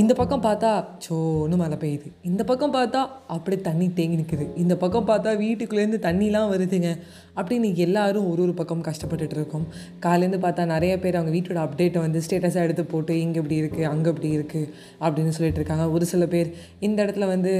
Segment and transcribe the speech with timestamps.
[0.00, 0.70] இந்த பக்கம் பார்த்தா
[1.06, 2.08] சோன்னு மழை பெய்யுது.
[2.22, 6.90] இந்த பக்கம் பார்த்தா அப்படியே தண்ணி தேங்கி நிற்குது இந்த பக்கம் பார்த்தா வீட்டுக்குள்ளேருந்து தண்ணிலாம் வருதுங்க.
[7.36, 9.66] அப்படின்னு எல்லாரும் ஒரு ஒரு பக்கம் கஷ்டப்பட்டுட்டு இருக்கோம்.
[10.00, 14.08] காலேருந்து பார்த்தா நிறைய பேர் அவங்க வீட்டோட அப்டேட்டை வந்து ஸ்டேட்டஸாக எடுத்து போட்டு இங்கே இப்படி இருக்குது அங்கே
[14.08, 14.68] இப்படி இருக்குது
[15.00, 15.90] அப்படின்னு சொல்லிட்டு இருக்காங்க.
[15.90, 17.52] ஒரு சில பேர் இந்த இடத்துல வந்து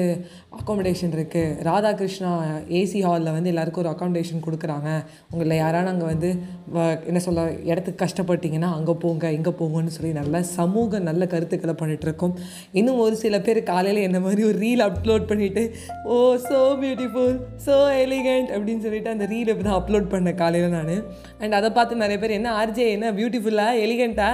[0.61, 2.33] அக்காமடேஷன் இருக்குது ராதாகிருஷ்ணா
[2.69, 4.89] ஏசி ஹாலில் வந்து எல்லாருக்கும் ஒரு அக்காமடேஷன் கொடுக்குறாங்க.
[5.31, 6.31] உங்களை யாரான அங்கே வந்து
[6.75, 12.29] வ- என்ன சொல்ல இடத்துக்கு கஷ்டப்பட்டீங்கன்னா அங்கே போங்க இங்கே போங்கன்னு சொல்லி நல்ல சமூக நல்ல கருத்துக்களை பண்ணிகிட்ருக்கோம்
[12.31, 15.63] இருக்கும் இன்னும் ஒரு சில பேர் காலையில் என்ன மாதிரி ஒரு ரீல் அப்லோட் பண்ணிட்டு
[16.05, 16.17] oh
[16.49, 20.95] so beautiful so elegant அப்படின்னு சொல்லிட்டு அந்த ரீல் இப்போ தான் அப்லோட் பண்ணேன் காலையில் நான்.
[21.39, 24.31] அண்ட் அதை பார்த்து நிறைய பேர் என்ன ஆர்ஜே என்ன பியூட்டிஃபுல்லாக எலிகண்ட்டா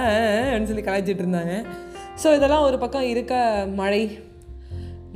[0.47, 1.55] அப்படின்னு சொல்லி கலாய்ச்சிட்டு இருந்தாங்க.
[2.23, 3.33] ஸோ இதெல்லாம் ஒரு பக்கம் இருக்க
[3.75, 4.03] மழை.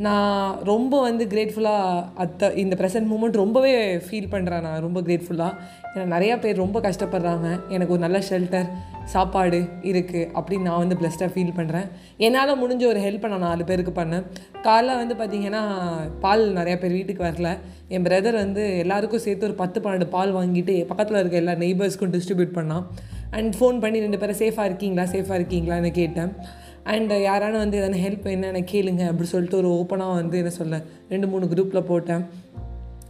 [0.05, 3.71] நான் ரொம்ப வந்து கிரேட்ஃபுல்லாக அத்த இந்த ப்ரெசன்ட் மூமெண்ட் ரொம்பவே
[4.05, 5.57] ஃபீல் பண்ணுறேன் நான் ரொம்ப கிரேட்ஃபுல்லாக
[5.93, 7.47] ஏன்னா நிறையா பேர் ரொம்ப கஷ்டப்படுறாங்க.
[7.75, 8.69] எனக்கு ஒரு நல்ல ஷெல்டர்
[9.13, 9.59] சாப்பாடு
[9.91, 11.87] இருக்குது அப்படின்னு நான் வந்து ப்ளஸ்டாக ஃபீல் பண்ணுறேன்
[12.25, 14.25] என்னால் முடிஞ்ச ஒரு ஹெல்ப்பை நான் நாலு பேருக்கு பண்ணேன்.
[14.67, 15.63] காலைல வந்து பார்த்திங்கன்னா
[16.25, 17.51] பால் நிறையா பேர் வீட்டுக்கு வரல.
[17.95, 22.57] என் பிரதர் வந்து எல்லாருக்கும் சேர்த்து ஒரு பத்து பன்னெண்டு பால் வாங்கிட்டு பக்கத்தில் இருக்க எல்லா நெய்பர்ஸ்க்கும் டிஸ்ட்ரிபியூட்
[22.59, 22.85] பண்ணான்.
[23.37, 25.05] அண்ட் ஃபோன் பண்ணி ரெண்டு பேரும் சேஃபாக இருக்கீங்களா?
[25.15, 26.31] சேஃபாக இருக்கீங்களான்னு கேட்டேன்.
[26.83, 31.27] அண்ட் யாரான வந்து எதனா ஹெல்ப் என்னென்ன கேளுங்க அப்படின்னு சொல்லிட்டு ஒரு ஓப்பனாக வந்து என்ன சொல்ல ரெண்டு
[31.27, 32.25] மூணு குரூப்பில் போட்டேன்.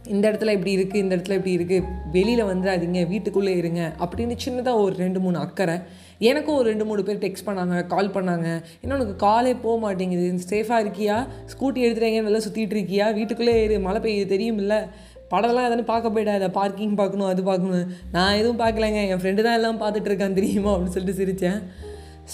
[0.06, 4.94] இந்த இடத்துல இப்படி இருக்குது இந்த இடத்துல இப்படி இருக்குது வெளியில் வந்துடாதீங்க வீட்டுக்குள்ளே இருங்க அப்படின்னு சின்னதாக ஒரு
[4.96, 5.76] ரெண்டு மூணு அக்கறை.
[6.18, 8.62] எனக்கும் ஒரு ரெண்டு மூணு பேர் டெக்ஸ்ட் பண்ணாங்க கால் பண்ணாங்க.
[8.82, 11.26] ஏன்னா உனக்கு காலே போக மாட்டேங்குது சேஃபாக இருக்கியா?
[11.52, 13.14] ஸ்கூட்டி எடுத்துறீங்க நல்லா சுற்றிட்டு இருக்கியா?
[13.14, 14.88] வீட்டுக்குள்ளே இரு மழை பெய்யுது தெரியுமில்ல.
[15.30, 17.86] படம்லாம் எதனா பார்க்க போயிடாத பார்க்கிங் பார்க்கணும் அது பார்க்கணும்.
[18.12, 20.74] நான் எதுவும் பார்க்கலங்க என் ஃப்ரெண்டு தான் எல்லாம் பார்த்துட்டு இருக்கான் தெரியுமா?
[20.74, 21.60] அப்படின்னு சொல்லிட்டு சிரித்தேன்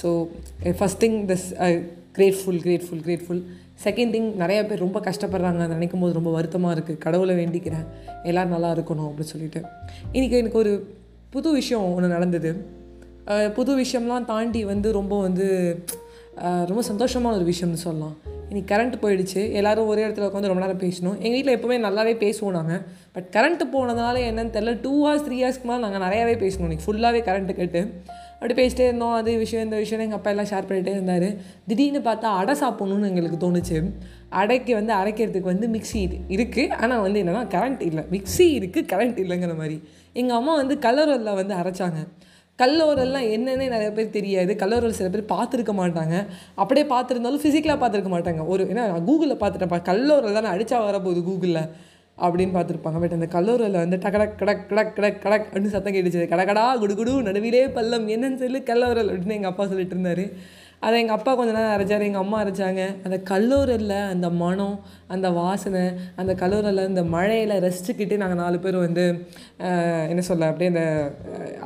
[0.01, 0.09] so
[0.79, 1.47] first thing this
[2.19, 3.43] grateful grateful grateful
[3.85, 5.63] second thing நிறைய பேர் ரொம்ப கஷ்டப்படுறாங்க.
[5.75, 7.87] நினைக்கும் போது ரொம்ப வருத்தமாக இருக்குது கடவுளை வேண்டிக்கிறேன்.
[8.31, 9.61] எல்லோரும் நல்லா இருக்கணும் அப்படின்னு சொல்லிட்டு.
[10.17, 10.73] இன்றைக்கி எனக்கு ஒரு
[11.35, 12.51] புது விஷயம் ஒன்று நடந்தது.
[13.57, 15.47] புது விஷயம்லாம் தாண்டி வந்து ரொம்ப வந்து
[16.71, 18.17] ரொம்ப சந்தோஷமான ஒரு விஷயம்னு சொல்லலாம்.
[18.51, 19.53] இன்றைக்கி கரண்ட் போயிடுச்சு.
[19.53, 21.17] எல்லாரும் ஒரே இடத்துல உட்காந்து ரொம்ப நேரம் பேசணும்.
[21.21, 22.81] எங்கள் வீட்டில் எப்போவுமே நல்லாவே பேசுவோம் நாங்கள்
[23.13, 26.87] பட் கரண்ட்டு போனதுனால என்னென்னு தெரில டூ ஹவர்ஸ் த்ரீ ஹவர்ஸ்க்கு மேலே நாங்கள் நிறையாவே பேசணும் இன்னைக்கு.
[26.87, 27.83] ஃபுல்லாகவே கரண்ட்டு கட்டு.
[28.39, 29.13] அப்படி பேசிட்டே இருந்தோம்.
[29.13, 31.29] அது விஷயம் இந்த விஷயம் எங்கள் அப்பா எல்லாம் ஷேர் பண்ணிகிட்டே இருந்தார்.
[31.67, 33.79] திடீர்னு பார்த்தா அடை சாப்பிட்ணுன்னு எங்களுக்கு தோணுச்சு.
[34.29, 36.03] அடைக்கு வந்து அரைக்கிறதுக்கு வந்து மிக்ஸி
[36.37, 38.05] இருக்குது ஆனால் வந்து என்னென்னா கரண்ட் இல்லை.
[38.11, 39.79] மிக்ஸி இருக்குது கரண்ட் இல்லைங்கிற மாதிரி.
[40.13, 42.01] எங்கள் அம்மா வந்து கலரில் வந்து அரைச்சாங்க.
[42.63, 44.57] கல்லோரெல்லாம் என்னென்னே நிறைய பேர் தெரியாது.
[44.59, 46.27] கல்லோரல் சில பேர் பார்த்துருக்க மாட்டாங்க.
[46.55, 48.47] அப்படியே பார்த்துருந்தாலும் ஃபிசிக்கலாக பார்த்துருக்க மாட்டாங்க.
[48.47, 49.83] ஒரு ஏன்னா நான் கூகுளில் பார்த்துட்டேன்.
[49.83, 51.69] கல்லோரல் தானே அடித்தா வரப்போகுது கூகுளில்
[52.19, 53.01] அப்படின்னு பார்த்துருப்பாங்க.
[53.01, 56.29] பட் அந்த கல்லூரில் வந்து டகடக் கடக் கடக் கடக் கடக் அப்படின்னு சத்தம் கேட்டுச்சு.
[56.29, 58.09] கடகடா குடுகுடு நடுவிலே பள்ளம்.
[58.09, 60.57] என்னன்னு சொல்லி கல்லூரல் அப்படின்னு எங்கள் அப்பா சொல்லிட்டு இருந்தார்.
[60.85, 62.83] அதை எங்கள் அப்பா கொஞ்ச நேரம் அரைச்சார் எங்கள் அம்மா அரைச்சாங்க.
[63.07, 64.77] அந்த கல்லூரில் அந்த மனம்
[65.15, 65.83] அந்த வாசனை
[66.21, 69.07] அந்த கல்லூரில் இந்த மழையில் ரசிச்சுக்கிட்டு நாங்கள் நாலு பேர் வந்து
[70.11, 70.85] என்ன சொல்ல அப்படியே அந்த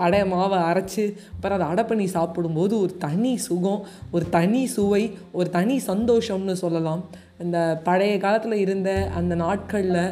[0.04, 5.02] அடை மாவை அரைச்சி அப்புறம் அதை அடை பண்ணி சாப்பிடும்போது ஒரு தனி சுகம் ஒரு தனி சுவை
[5.32, 7.02] ஒரு தனி சந்தோஷம்னு சொல்லலாம்.
[7.42, 7.58] அந்த
[7.88, 10.04] பழைய காலத்தில் இருந்த அந்த நாட்களில்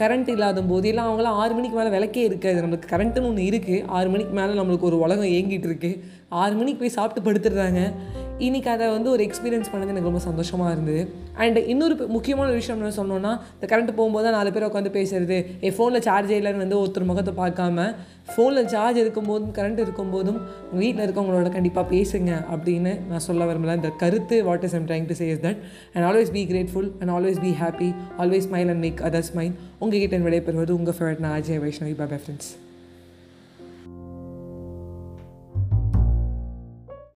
[0.00, 2.62] கரண்ட் இல்லாத போதெல்லாம் அவங்களாம் ஆறு மணிக்கு மேலே விளக்கே இருக்காது.
[2.62, 5.90] நம்மளுக்கு கரண்ட்டுன்னு ஒன்று இருக்குது ஆறு மணிக்கு மேலே நம்மளுக்கு ஒரு உலகம் இயங்கிட்டு இருக்கு.
[6.42, 7.82] ஆறு மணிக்கு போய் சாப்பிட்டு படுத்துடுறாங்க.
[8.38, 11.02] இன்றைக்கி அதை வந்து ஒரு எக்ஸ்பீரியன்ஸ் பண்ணது எனக்கு ரொம்ப சந்தோஷமாக இருந்தது.
[11.42, 15.46] அண்ட் இன்னொரு முக்கியமான ஒரு விஷயம் என்ன சொன்னோன்னா இந்த கரண்ட் போகும்போது நாலு பேர் உட்காந்து பேசுறது.
[15.60, 17.86] என் ஃபோனில் சார்ஜ் இல்லைன்னு வந்து ஒருத்தர் முகத்தை பார்க்காம
[18.34, 20.40] ஃபோனில் சார்ஜ் இருக்கும்போதும் கரண்ட் இருக்கும்போதும்
[20.70, 25.06] உங்கள் வீட்டில் இருக்கவங்களோட கண்டிப்பாக பேசுங்க அப்படின்னு நான் சொல்ல விரும்பல இந்த கருத்து what is I'm trying
[25.06, 25.62] to say that
[25.94, 30.18] and always be grateful and always be happy always smile and make others mind உங்ககிட்ட
[30.18, 32.52] விடைபெறுவது உங்கள் ஃபேவரட் நான் அஜய் வைஷ்ணவி பாபா ஃப்ரெண்ட்ஸ்